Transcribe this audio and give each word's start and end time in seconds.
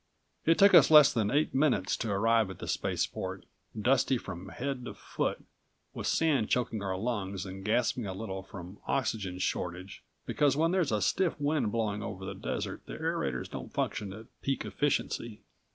It 0.47 0.57
took 0.57 0.73
us 0.73 0.89
less 0.89 1.13
than 1.13 1.29
eight 1.29 1.53
minutes 1.53 1.95
to 1.97 2.09
arrive 2.11 2.49
at 2.49 2.57
the 2.57 2.67
spaceport, 2.67 3.45
dusty 3.79 4.17
from 4.17 4.49
head 4.49 4.83
to 4.85 4.95
foot, 4.95 5.43
with 5.93 6.07
sand 6.07 6.49
choking 6.49 6.81
our 6.81 6.97
lungs 6.97 7.45
and 7.45 7.63
gasping 7.63 8.07
a 8.07 8.13
little 8.15 8.41
from 8.41 8.79
oxygen 8.87 9.37
shortage, 9.37 10.01
because 10.25 10.57
when 10.57 10.71
there's 10.71 10.91
a 10.91 11.03
stiff 11.03 11.39
wind 11.39 11.71
blowing 11.71 12.01
over 12.01 12.25
the 12.25 12.33
desert 12.33 12.81
the 12.87 12.93
aerators 12.97 13.47
don't 13.47 13.73
function 13.75 14.11
at 14.11 14.25
peak 14.41 14.65
efficiency. 14.65 15.43